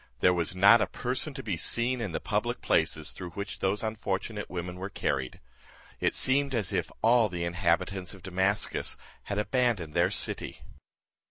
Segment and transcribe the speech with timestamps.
[0.19, 3.83] There was not a person to be seen in the public places through which those
[3.83, 5.39] unfortunate women were carried.
[5.99, 10.63] It seemed as if all the inhabitants of Damascus had abandoned their city.